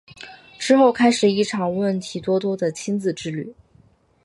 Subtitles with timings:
[0.57, 3.53] 之后开始一场问题多多的亲子之旅。